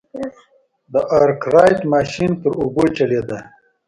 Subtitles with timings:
[0.93, 3.39] د ارکرایټ ماشین پر اوبو چلېده.